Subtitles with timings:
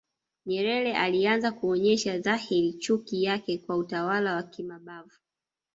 [0.45, 5.17] Nyerere alianza kuonyesha dhahiri chuki yake kwa utawala wa kimabavu